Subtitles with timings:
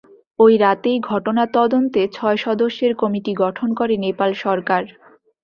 [0.39, 4.83] ওই রাতেই ঘটনা তদন্তে ছয় সদস্যের কমিটি গঠন করে নেপাল সরকার।